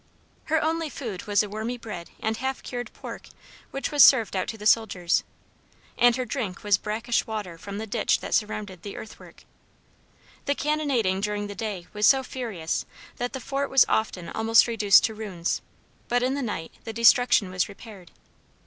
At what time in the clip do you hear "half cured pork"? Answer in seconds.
2.37-3.27